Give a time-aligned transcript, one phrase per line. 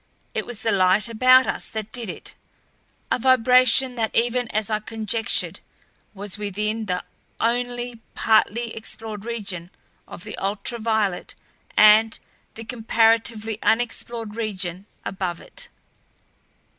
[0.33, 2.33] It was the light about us that did it;
[3.11, 5.59] a vibration that even as I conjectured,
[6.15, 7.03] was within the
[7.39, 9.69] only partly explored region
[10.07, 11.35] of the ultraviolet
[11.77, 12.17] and
[12.55, 15.69] the comparatively unexplored region above it.